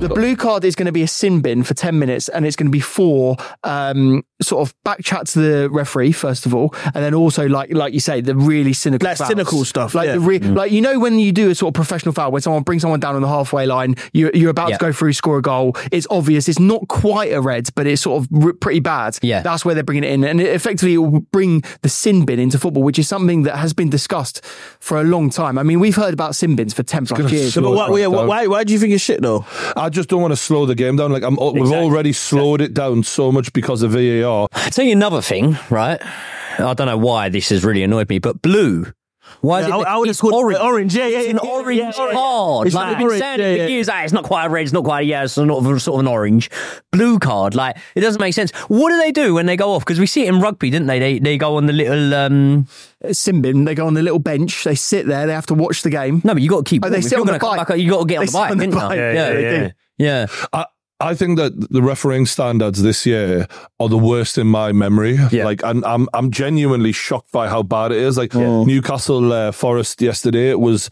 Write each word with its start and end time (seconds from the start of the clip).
The 0.00 0.08
blue 0.08 0.36
card 0.36 0.64
is 0.64 0.74
going 0.74 0.86
to 0.86 0.92
be 0.92 1.02
a 1.02 1.08
sin 1.08 1.40
bin 1.40 1.62
for 1.62 1.74
10 1.74 1.98
minutes 1.98 2.28
and 2.28 2.44
it's 2.44 2.56
going 2.56 2.66
to 2.66 2.72
be 2.72 2.80
for 2.80 3.36
um, 3.62 4.24
sort 4.44 4.68
of 4.68 4.74
back 4.84 5.02
chat 5.02 5.26
to 5.28 5.38
the 5.40 5.70
referee, 5.70 6.12
first 6.12 6.46
of 6.46 6.54
all. 6.54 6.74
And 6.94 7.02
then 7.04 7.14
also, 7.14 7.48
like 7.48 7.72
like 7.72 7.92
you 7.94 8.00
say, 8.00 8.20
the 8.20 8.34
really 8.36 8.72
cynical 8.72 9.06
Like 9.08 9.16
fouls. 9.16 9.28
cynical 9.28 9.64
stuff, 9.64 9.94
Like, 9.94 10.06
yeah. 10.06 10.12
the 10.14 10.20
re- 10.20 10.38
mm. 10.40 10.54
like, 10.56 10.70
you 10.72 10.80
know, 10.80 10.98
when 10.98 11.18
you 11.18 11.32
do 11.32 11.50
a 11.50 11.54
sort 11.54 11.70
of 11.70 11.74
professional 11.74 12.12
foul, 12.14 12.30
when 12.32 12.42
someone 12.42 12.62
brings 12.62 12.82
someone 12.82 13.00
down 13.00 13.14
on 13.16 13.22
the 13.22 13.28
halfway 13.28 13.66
line, 13.66 13.96
you're, 14.12 14.30
you're 14.34 14.50
about 14.50 14.70
Yeah. 14.70 14.76
to 14.78 14.84
go 14.86 14.92
through, 14.92 15.12
score 15.14 15.38
a 15.38 15.42
goal. 15.42 15.76
It's 15.90 16.06
obvious. 16.10 16.48
It's 16.48 16.58
not 16.58 16.86
quite 16.88 17.32
a 17.32 17.40
red, 17.40 17.68
but 17.74 17.86
it's 17.86 18.02
sort 18.02 18.22
of 18.22 18.44
r- 18.44 18.52
pretty 18.52 18.80
bad. 18.80 19.18
Yeah. 19.22 19.42
That's 19.42 19.64
where 19.64 19.74
they're 19.74 19.82
bringing 19.84 20.04
it 20.04 20.10
in. 20.12 20.24
And 20.24 20.40
it 20.40 20.48
effectively 20.54 20.94
it 20.94 20.98
will 20.98 21.20
bring 21.32 21.62
the 21.82 21.88
sin 21.88 22.24
bin 22.24 22.38
into 22.38 22.58
football, 22.58 22.82
which 22.82 22.98
is 22.98 23.08
something 23.08 23.42
that 23.44 23.56
has 23.56 23.72
been 23.72 23.90
discussed 23.90 24.44
for 24.80 25.00
a 25.00 25.04
long 25.04 25.30
time. 25.30 25.58
I 25.58 25.62
mean, 25.62 25.80
we've 25.80 25.96
heard 25.96 26.12
about 26.14 26.34
sin 26.34 26.56
bins 26.56 26.74
for 26.74 26.82
10 26.82 27.06
plus 27.06 27.32
years. 27.32 27.54
So, 27.54 27.62
but 27.62 27.70
why, 27.72 27.98
yeah, 27.98 28.06
why, 28.08 28.46
why 28.46 28.64
do 28.64 28.72
you 28.72 28.78
think 28.78 28.92
it's 28.92 29.02
shit 29.02 29.22
though? 29.22 29.44
I 29.76 29.88
just 29.88 30.08
don't 30.08 30.20
want 30.22 30.32
to 30.32 30.36
slow 30.36 30.66
the 30.66 30.74
game 30.74 30.96
down. 30.96 31.12
Like 31.12 31.22
I'm, 31.22 31.36
we've 31.36 31.72
already 31.72 32.12
slowed 32.12 32.60
it 32.60 32.74
down 32.74 33.02
so 33.02 33.32
much 33.32 33.52
because 33.52 33.82
of 33.82 33.92
VAR. 33.92 34.00
I'll 34.42 34.70
tell 34.70 34.84
you 34.84 34.92
another 34.92 35.22
thing, 35.22 35.56
right? 35.70 36.00
I 36.58 36.74
don't 36.74 36.86
know 36.86 36.98
why 36.98 37.28
this 37.28 37.48
has 37.48 37.64
really 37.64 37.82
annoyed 37.82 38.08
me, 38.08 38.18
but 38.18 38.40
blue. 38.42 38.86
Why 39.40 39.60
is 39.60 39.66
it? 39.66 39.72
I, 39.72 39.76
I 39.78 39.96
would 39.96 40.06
have 40.06 40.12
it's 40.12 40.20
called 40.20 40.34
orange. 40.34 40.58
orange. 40.60 40.94
Yeah, 40.94 41.06
yeah, 41.06 41.18
It's 41.20 41.28
an 41.30 41.40
yeah, 41.42 41.50
orange 41.50 41.78
yeah, 41.78 41.92
yeah. 41.96 42.12
card. 42.12 42.66
It's 42.66 42.76
like, 42.76 42.82
like 42.82 42.90
we've 42.90 42.98
been 42.98 43.06
orange, 43.06 43.20
saying 43.20 43.40
it 43.40 43.56
for 43.56 43.62
yeah. 43.62 43.66
years. 43.66 43.88
Ah, 43.88 44.02
it's 44.02 44.12
not 44.12 44.24
quite 44.24 44.44
a 44.46 44.48
red. 44.50 44.62
It's 44.62 44.72
not 44.72 44.84
quite 44.84 45.00
a 45.00 45.04
yeah. 45.04 45.24
It's 45.24 45.36
not 45.36 45.66
of 45.66 45.82
sort 45.82 45.96
of 45.96 46.00
an 46.00 46.12
orange. 46.12 46.50
Blue 46.92 47.18
card. 47.18 47.54
Like 47.54 47.76
it 47.94 48.00
doesn't 48.00 48.20
make 48.20 48.34
sense. 48.34 48.52
What 48.68 48.90
do 48.90 48.98
they 48.98 49.12
do 49.12 49.34
when 49.34 49.46
they 49.46 49.56
go 49.56 49.72
off? 49.72 49.82
Because 49.84 49.98
we 49.98 50.06
see 50.06 50.22
it 50.26 50.28
in 50.28 50.40
rugby, 50.40 50.70
didn't 50.70 50.86
they? 50.86 50.98
They 50.98 51.18
they 51.18 51.36
go 51.38 51.56
on 51.56 51.66
the 51.66 51.72
little. 51.72 52.14
um 52.14 52.66
sin 53.12 53.42
bin, 53.42 53.64
they 53.64 53.74
go 53.74 53.86
on 53.86 53.92
the 53.94 54.02
little 54.02 54.18
bench, 54.18 54.64
they 54.64 54.74
sit 54.74 55.06
there, 55.06 55.26
they 55.26 55.34
have 55.34 55.44
to 55.46 55.54
watch 55.54 55.82
the 55.82 55.90
game. 55.90 56.22
No, 56.24 56.32
but 56.32 56.42
you 56.42 56.48
got 56.48 56.64
to 56.64 56.70
keep. 56.70 56.82
Oh, 56.84 56.88
they 56.88 56.96
warm. 56.98 57.02
sit 57.02 57.18
on 57.18 57.26
the 57.26 57.32
gonna 57.32 57.38
come 57.38 57.56
bike. 57.58 57.68
back, 57.68 57.78
You 57.78 57.90
got 57.90 58.00
to 58.00 58.06
get 58.06 58.16
on 58.18 58.22
They 58.22 58.26
the 58.26 58.32
sit 58.32 58.38
bike, 58.38 58.50
on 58.52 58.58
the 58.58 58.64
didn't 58.66 58.78
bike. 58.80 58.96
you? 58.96 59.02
Yeah, 59.02 59.12
yeah, 59.12 59.32
they 59.32 59.58
do. 59.68 59.70
yeah. 59.98 60.26
I, 60.54 60.66
I 61.04 61.14
think 61.14 61.36
that 61.38 61.70
the 61.70 61.82
refereeing 61.82 62.24
standards 62.24 62.82
this 62.82 63.04
year 63.04 63.46
are 63.78 63.88
the 63.90 63.98
worst 63.98 64.38
in 64.38 64.46
my 64.46 64.72
memory. 64.72 65.18
Yeah. 65.30 65.44
Like, 65.44 65.62
and 65.62 65.84
I'm 65.84 66.08
I'm 66.14 66.30
genuinely 66.30 66.92
shocked 66.92 67.30
by 67.30 67.48
how 67.48 67.62
bad 67.62 67.92
it 67.92 67.98
is. 67.98 68.16
Like 68.16 68.34
Newcastle 68.34 69.32
uh, 69.32 69.52
Forest 69.52 70.00
yesterday, 70.00 70.50
it 70.50 70.60
was. 70.60 70.88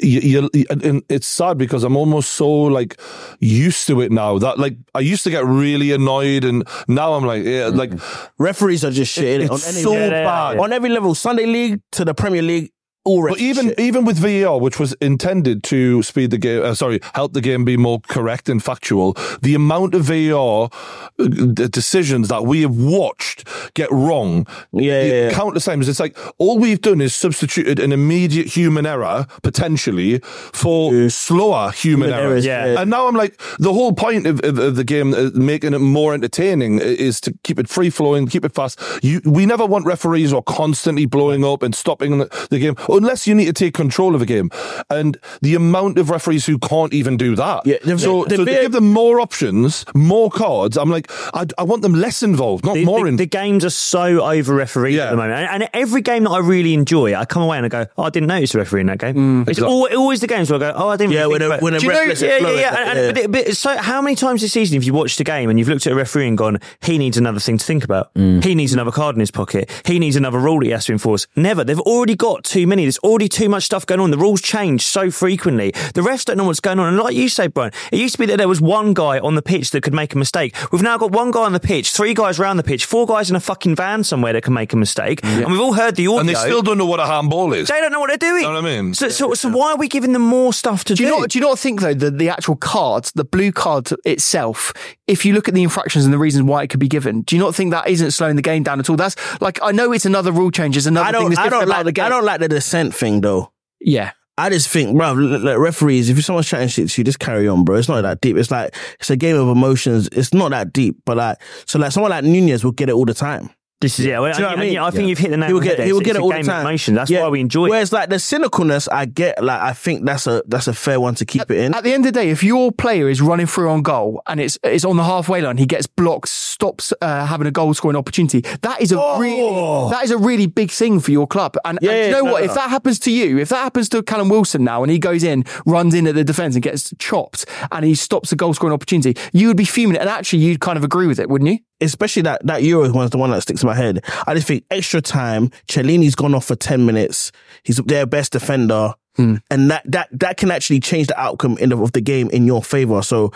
You, 0.00 0.48
you, 0.54 0.64
and 0.70 1.02
it's 1.10 1.26
sad 1.26 1.58
because 1.58 1.84
I'm 1.84 1.96
almost 1.96 2.32
so 2.32 2.50
like 2.50 2.98
used 3.40 3.86
to 3.88 4.00
it 4.00 4.10
now 4.10 4.38
that 4.38 4.58
like 4.58 4.78
I 4.94 5.00
used 5.00 5.22
to 5.24 5.30
get 5.30 5.44
really 5.44 5.92
annoyed, 5.92 6.44
and 6.44 6.66
now 6.88 7.12
I'm 7.12 7.26
like, 7.26 7.44
yeah, 7.44 7.66
like 7.66 7.92
Referees 8.38 8.84
are 8.86 8.90
just 8.90 9.12
shit. 9.12 9.42
innit? 9.42 9.52
it's 9.52 9.66
on 9.66 9.74
any 9.74 9.82
so 9.82 9.92
level. 9.92 10.10
bad. 10.10 10.58
on 10.58 10.72
every 10.72 10.88
level, 10.88 11.14
Sunday 11.14 11.44
League 11.44 11.82
to 11.92 12.06
the 12.06 12.14
Premier 12.14 12.42
League, 12.42 12.72
all 13.04 13.28
But 13.28 13.40
even 13.40 13.68
shit. 13.68 13.80
even 13.80 14.04
with 14.04 14.18
VAR, 14.18 14.58
which 14.60 14.78
was 14.78 14.92
intended 15.00 15.62
to 15.64 16.02
speed 16.02 16.30
the 16.30 16.38
game, 16.38 16.62
uh, 16.62 16.74
sorry, 16.74 17.00
help 17.14 17.32
the 17.32 17.40
game 17.40 17.64
be 17.64 17.76
more 17.76 18.00
correct 18.08 18.48
and 18.48 18.62
factual, 18.62 19.14
the 19.42 19.54
amount 19.54 19.94
of 19.94 20.04
VAR 20.04 20.70
uh, 21.18 21.24
decisions 21.26 22.28
that 22.28 22.44
we 22.44 22.62
have 22.62 22.76
watched 22.76 23.46
get 23.74 23.90
wrong, 23.90 24.46
Yeah, 24.72 25.02
yeah, 25.02 25.12
yeah. 25.26 25.30
countless 25.32 25.64
times. 25.64 25.88
It's 25.88 26.00
like 26.00 26.16
all 26.38 26.58
we've 26.58 26.80
done 26.80 27.00
is 27.00 27.14
substituted 27.14 27.78
an 27.78 27.92
immediate 27.92 28.46
human 28.46 28.86
error 28.86 29.26
potentially 29.42 30.18
for 30.52 31.08
slower 31.08 31.70
human, 31.72 32.08
Human 32.08 32.10
errors. 32.20 32.46
errors, 32.46 32.74
yeah. 32.76 32.80
And 32.82 32.90
now 32.90 33.06
I'm 33.08 33.14
like, 33.16 33.40
the 33.58 33.72
whole 33.72 33.92
point 33.92 34.26
of, 34.26 34.40
of, 34.44 34.58
of 34.58 34.76
the 34.76 34.84
game, 34.84 35.12
uh, 35.14 35.30
making 35.34 35.74
it 35.74 35.78
more 35.80 36.14
entertaining, 36.14 36.78
is 36.78 37.20
to 37.22 37.34
keep 37.42 37.58
it 37.58 37.68
free 37.68 37.90
flowing, 37.90 38.26
keep 38.26 38.44
it 38.44 38.54
fast. 38.54 38.80
You, 39.02 39.20
we 39.24 39.46
never 39.46 39.66
want 39.66 39.86
referees 39.86 40.30
who 40.30 40.38
are 40.38 40.42
constantly 40.42 41.06
blowing 41.06 41.44
up 41.44 41.62
and 41.62 41.74
stopping 41.74 42.18
the, 42.18 42.46
the 42.50 42.58
game, 42.58 42.76
unless 42.92 43.26
you 43.26 43.34
need 43.34 43.46
to 43.46 43.52
take 43.52 43.74
control 43.74 44.14
of 44.14 44.22
a 44.22 44.26
game. 44.26 44.50
And 44.90 45.18
the 45.40 45.54
amount 45.54 45.98
of 45.98 46.10
referees 46.10 46.46
who 46.46 46.58
can't 46.58 46.92
even 46.92 47.16
do 47.16 47.34
that. 47.36 47.66
Yeah, 47.66 47.76
the- 47.84 47.98
so 47.98 48.24
the 48.24 48.36
so 48.36 48.44
bit- 48.44 48.62
give 48.62 48.72
them 48.72 48.92
more 48.92 49.20
options, 49.20 49.84
more 49.94 50.30
cards, 50.30 50.76
I'm 50.76 50.90
like, 50.90 51.10
I, 51.34 51.46
I 51.58 51.62
want 51.64 51.82
them 51.82 51.94
less 51.94 52.22
involved, 52.22 52.64
not 52.64 52.74
The, 52.74 52.84
more 52.84 53.00
the, 53.02 53.06
in. 53.06 53.16
the 53.16 53.26
games 53.26 53.64
are 53.64 53.70
so 53.70 54.22
over 54.22 54.54
refereed 54.54 54.94
Yeah. 54.94 55.04
at 55.06 55.10
the 55.10 55.16
moment, 55.16 55.38
and, 55.40 55.62
and 55.62 55.70
every 55.74 56.02
game 56.02 56.24
that 56.24 56.30
I 56.30 56.38
really 56.38 56.74
enjoy, 56.74 57.14
I 57.14 57.24
come 57.24 57.42
away 57.42 57.56
and 57.56 57.66
I 57.66 57.68
go, 57.68 57.86
"Oh, 57.96 58.04
I 58.04 58.10
didn't 58.10 58.28
notice 58.28 58.52
the 58.52 58.58
referee 58.58 58.82
in 58.82 58.86
that 58.88 58.98
game." 58.98 59.14
Mm. 59.14 59.40
it's 59.48 59.58
Exactly. 59.58 59.74
al- 59.92 59.98
always 59.98 60.20
the 60.20 60.26
games 60.26 60.50
where 60.50 60.56
I 60.62 60.72
go, 60.72 60.72
"Oh, 60.76 60.88
I 60.88 60.96
didn't." 60.96 61.12
Yeah, 61.12 61.22
really 61.22 61.30
when 61.30 61.42
a- 61.42 61.58
when 61.58 61.74
a 61.74 61.78
Do 61.78 61.86
you 61.86 61.90
ref 61.92 62.00
know- 62.02 62.08
lets 62.08 62.22
it 62.22 62.42
yeah, 62.42 62.48
yeah, 62.48 62.60
yeah. 62.60 62.70
that, 62.70 62.96
And- 62.96 63.16
yeah. 63.16 63.26
But, 63.26 63.46
but 63.46 63.56
so, 63.56 63.76
how 63.76 64.02
many 64.02 64.16
times 64.16 64.40
this 64.42 64.52
season 64.52 64.74
have 64.76 64.84
you 64.84 64.92
watched 64.92 65.18
a 65.20 65.24
game 65.24 65.48
and 65.50 65.58
you've 65.58 65.68
looked 65.68 65.86
at 65.86 65.92
a 65.92 65.96
referee 65.96 66.28
and 66.28 66.36
gone, 66.38 66.58
"He 66.82 66.98
needs 66.98 67.16
another 67.16 67.40
thing 67.40 67.58
to 67.58 67.64
think 67.64 67.84
about. 67.84 68.12
Mm. 68.14 68.44
He 68.44 68.54
needs 68.54 68.72
another 68.72 68.90
card 68.90 69.16
in 69.16 69.20
his 69.20 69.30
pocket. 69.30 69.70
He 69.84 69.98
needs 69.98 70.16
another 70.16 70.38
rule 70.38 70.58
that 70.60 70.66
he 70.66 70.72
has 70.72 70.84
to 70.86 70.92
enforce." 70.92 71.26
Never. 71.36 71.64
They've 71.64 71.80
already 71.80 72.16
got 72.16 72.44
too 72.44 72.66
many. 72.66 72.81
There's 72.84 72.98
already 72.98 73.28
too 73.28 73.48
much 73.48 73.64
stuff 73.64 73.86
going 73.86 74.00
on. 74.00 74.10
The 74.10 74.18
rules 74.18 74.40
change 74.40 74.82
so 74.86 75.10
frequently. 75.10 75.70
The 75.94 76.00
refs 76.00 76.24
don't 76.24 76.36
know 76.36 76.44
what's 76.44 76.60
going 76.60 76.78
on. 76.78 76.88
And 76.88 76.98
like 76.98 77.14
you 77.14 77.28
say, 77.28 77.46
Brian, 77.46 77.72
it 77.90 77.98
used 77.98 78.14
to 78.14 78.18
be 78.18 78.26
that 78.26 78.36
there 78.38 78.48
was 78.48 78.60
one 78.60 78.94
guy 78.94 79.18
on 79.18 79.34
the 79.34 79.42
pitch 79.42 79.70
that 79.72 79.82
could 79.82 79.94
make 79.94 80.14
a 80.14 80.18
mistake. 80.18 80.54
We've 80.72 80.82
now 80.82 80.98
got 80.98 81.12
one 81.12 81.30
guy 81.30 81.42
on 81.44 81.52
the 81.52 81.60
pitch, 81.60 81.92
three 81.92 82.14
guys 82.14 82.38
around 82.38 82.56
the 82.58 82.62
pitch, 82.62 82.84
four 82.84 83.06
guys 83.06 83.30
in 83.30 83.36
a 83.36 83.40
fucking 83.40 83.76
van 83.76 84.04
somewhere 84.04 84.32
that 84.32 84.42
can 84.42 84.54
make 84.54 84.72
a 84.72 84.76
mistake. 84.76 85.20
And 85.24 85.50
we've 85.50 85.60
all 85.60 85.72
heard 85.74 85.96
the 85.96 86.06
audio. 86.06 86.18
and 86.20 86.28
they 86.28 86.34
still 86.34 86.62
don't 86.62 86.78
know 86.78 86.86
what 86.86 87.00
a 87.00 87.06
handball 87.06 87.52
is. 87.52 87.68
They 87.68 87.80
don't 87.80 87.92
know 87.92 88.00
what 88.00 88.08
they're 88.08 88.16
doing. 88.16 88.42
You 88.42 88.48
Know 88.48 88.54
what 88.54 88.64
I 88.64 88.80
mean? 88.80 88.94
So, 88.94 89.08
so, 89.08 89.34
so 89.34 89.48
why 89.50 89.72
are 89.72 89.76
we 89.76 89.88
giving 89.88 90.12
them 90.12 90.22
more 90.22 90.52
stuff 90.52 90.84
to 90.84 90.94
Do 90.94 91.04
do? 91.04 91.04
you 91.04 91.20
not 91.20 91.28
do 91.30 91.38
you 91.38 91.44
not 91.44 91.58
think 91.58 91.80
though 91.80 91.94
that 91.94 92.18
the 92.18 92.28
actual 92.28 92.56
card, 92.56 93.04
the 93.14 93.24
blue 93.24 93.52
card 93.52 93.88
itself, 94.04 94.72
if 95.06 95.24
you 95.24 95.34
look 95.34 95.48
at 95.48 95.54
the 95.54 95.62
infractions 95.62 96.04
and 96.04 96.12
the 96.14 96.18
reasons 96.18 96.44
why 96.44 96.62
it 96.62 96.68
could 96.68 96.80
be 96.80 96.88
given, 96.88 97.22
do 97.22 97.36
you 97.36 97.42
not 97.42 97.54
think 97.54 97.70
that 97.72 97.88
isn't 97.88 98.12
slowing 98.12 98.36
the 98.36 98.42
game 98.42 98.62
down 98.62 98.78
at 98.80 98.88
all? 98.88 98.96
That's 98.96 99.16
like 99.40 99.58
I 99.62 99.72
know 99.72 99.92
it's 99.92 100.06
another 100.06 100.32
rule 100.32 100.50
change, 100.50 100.76
it's 100.76 100.86
another 100.86 101.06
I 101.08 101.12
thing 101.12 101.20
don't, 101.20 101.30
that's 101.30 101.38
I 101.40 101.44
different 101.44 101.60
don't 101.62 101.68
about 101.70 101.76
like 101.78 101.84
the 101.86 101.92
game. 101.92 102.04
I 102.04 102.08
don't 102.08 102.24
like 102.24 102.40
the 102.40 102.48
dissent 102.72 102.94
thing 102.94 103.20
though. 103.20 103.52
yeah. 103.80 104.12
I 104.38 104.48
just 104.48 104.70
think, 104.70 104.96
bro, 104.96 105.12
like 105.12 105.58
referees, 105.58 106.08
if 106.08 106.24
someone's 106.24 106.48
chatting 106.48 106.66
shit 106.66 106.88
to 106.88 107.00
you, 107.00 107.04
just 107.04 107.18
carry 107.18 107.46
on, 107.46 107.64
bro. 107.64 107.76
It's 107.76 107.86
not 107.86 108.00
that 108.00 108.22
deep. 108.22 108.38
It's 108.38 108.50
like 108.50 108.74
it's 108.98 109.10
a 109.10 109.16
game 109.16 109.36
of 109.36 109.46
emotions. 109.46 110.08
It's 110.10 110.32
not 110.32 110.52
that 110.52 110.72
deep, 110.72 110.96
but 111.04 111.18
like 111.18 111.36
so, 111.66 111.78
like 111.78 111.92
someone 111.92 112.10
like 112.10 112.24
Nunez 112.24 112.64
will 112.64 112.72
get 112.72 112.88
it 112.88 112.92
all 112.92 113.04
the 113.04 113.12
time. 113.12 113.50
This 113.82 113.98
is 113.98 114.06
yeah. 114.06 114.20
Well, 114.20 114.32
Do 114.32 114.38
you 114.38 114.42
know 114.44 114.48
and- 114.50 114.56
what 114.58 114.62
I 114.62 114.64
mean? 114.66 114.72
yeah, 114.74 114.84
I 114.86 114.90
think 114.90 115.08
you've 115.08 115.18
hit 115.18 115.30
the 115.30 115.36
nail 115.36 115.48
He 115.48 115.52
will 115.52 115.58
on 115.60 115.64
the 115.64 115.68
get 115.70 115.78
head. 115.78 115.86
he 115.86 115.92
will 115.92 116.00
get 116.00 116.16
it 116.16 116.22
all 116.22 116.30
game 116.30 116.42
the 116.44 116.50
of 116.52 116.56
time. 116.56 116.66
Emotion. 116.66 116.94
That's 116.94 117.10
Yeah. 117.10 117.22
why 117.22 117.28
we 117.28 117.40
enjoy 117.40 117.66
it. 117.66 117.70
Whereas 117.70 117.92
like 117.92 118.08
the 118.08 118.16
cynicalness, 118.16 118.88
I 118.90 119.04
get. 119.04 119.42
Like 119.44 119.60
I 119.60 119.72
think 119.74 120.06
that's 120.06 120.26
a 120.26 120.42
that's 120.46 120.68
a 120.68 120.72
fair 120.72 120.98
one 121.00 121.14
to 121.16 121.24
keep 121.26 121.50
it 121.50 121.56
in. 121.58 121.74
At 121.74 121.84
the 121.84 121.92
end 121.92 122.06
of 122.06 122.12
the 122.12 122.18
day, 122.20 122.30
if 122.30 122.42
your 122.42 122.72
player 122.72 123.08
is 123.10 123.20
running 123.20 123.46
through 123.46 123.68
on 123.70 123.82
goal 123.82 124.22
and 124.26 124.40
it's 124.40 124.58
it's 124.62 124.84
on 124.84 124.96
the 124.96 125.04
halfway 125.04 125.40
line, 125.42 125.58
he 125.58 125.66
gets 125.66 125.86
blocked, 125.86 126.28
stops 126.28 126.92
uh, 127.02 127.26
having 127.26 127.46
a 127.46 127.50
goal 127.50 127.74
scoring 127.74 127.96
opportunity. 127.96 128.40
That 128.62 128.80
is 128.80 128.92
a 128.92 128.96
really 129.18 129.90
that 129.90 130.04
is 130.04 130.10
a 130.10 130.18
really 130.18 130.46
big 130.46 130.70
thing 130.70 131.00
for 131.00 131.10
your 131.10 131.26
club. 131.26 131.56
And, 131.64 131.78
Yeah, 131.82 131.90
and 131.90 131.98
yeah, 131.98 132.06
you 132.06 132.12
know 132.12 132.24
no, 132.24 132.32
what? 132.32 132.44
no. 132.44 132.50
If 132.50 132.54
that 132.54 132.70
happens 132.70 132.98
to 133.00 133.10
you, 133.10 133.38
if 133.38 133.48
that 133.48 133.56
happens 133.64 133.88
to 133.90 134.02
Callum 134.02 134.28
Wilson 134.28 134.64
now, 134.64 134.82
and 134.82 134.90
he 134.92 134.98
goes 134.98 135.22
in, 135.24 135.44
runs 135.66 135.94
in 135.94 136.06
at 136.06 136.14
the 136.14 136.24
defence 136.24 136.54
and 136.54 136.62
gets 136.62 136.92
chopped, 136.98 137.44
and 137.72 137.84
he 137.84 137.94
stops 137.94 138.30
a 138.32 138.36
goal 138.36 138.54
scoring 138.54 138.72
opportunity, 138.74 139.16
you 139.32 139.48
would 139.48 139.56
be 139.56 139.64
fuming. 139.64 139.96
And 139.96 140.08
actually, 140.08 140.40
you'd 140.40 140.60
kind 140.60 140.76
of 140.78 140.84
agree 140.84 141.06
with 141.06 141.18
it, 141.18 141.28
wouldn't 141.28 141.50
you? 141.50 141.58
Especially 141.82 142.22
that 142.22 142.44
that 142.46 142.62
Euro 142.62 142.90
one's 142.92 143.10
the 143.10 143.18
one 143.18 143.30
that 143.30 143.42
sticks 143.42 143.62
in 143.62 143.66
my 143.66 143.74
head. 143.74 144.04
I 144.26 144.34
just 144.34 144.46
think 144.46 144.64
extra 144.70 145.00
time. 145.00 145.50
Chiellini's 145.68 146.14
gone 146.14 146.34
off 146.34 146.46
for 146.46 146.56
ten 146.56 146.86
minutes. 146.86 147.32
He's 147.64 147.76
their 147.78 148.06
best 148.06 148.32
defender, 148.32 148.94
Hmm. 149.16 149.36
and 149.50 149.70
that 149.70 149.82
that 149.90 150.08
that 150.12 150.36
can 150.38 150.50
actually 150.50 150.80
change 150.80 151.08
the 151.08 151.20
outcome 151.20 151.58
in 151.58 151.68
the, 151.70 151.76
of 151.78 151.92
the 151.92 152.00
game 152.00 152.30
in 152.30 152.46
your 152.46 152.62
favor. 152.62 153.02
So 153.02 153.32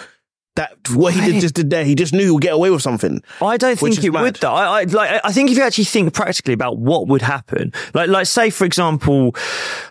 that 0.57 0.77
what 0.91 1.15
he 1.15 1.21
did, 1.33 1.41
just 1.41 1.55
did 1.55 1.71
there, 1.71 1.85
he 1.85 1.95
just 1.95 2.13
knew 2.13 2.25
he 2.25 2.31
would 2.31 2.43
get 2.43 2.55
away 2.55 2.71
with 2.71 2.83
something. 2.83 3.23
I 3.41 3.57
don't 3.57 3.79
think 3.79 3.99
he 4.01 4.11
would 4.11 4.37
though. 4.37 4.53
I, 4.53 4.81
I 4.81 4.85
like. 4.85 5.21
I 5.25 5.33
think 5.33 5.51
if 5.51 5.57
you 5.57 5.63
actually 5.63 5.85
think 5.85 6.13
practically 6.15 6.55
about 6.55 6.79
what 6.79 7.07
would 7.09 7.23
happen, 7.23 7.73
like, 7.95 8.09
like 8.09 8.27
say 8.27 8.51
for 8.51 8.65
example, 8.65 9.35